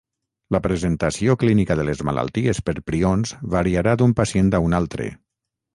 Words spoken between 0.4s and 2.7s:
La presentació clínica de les malalties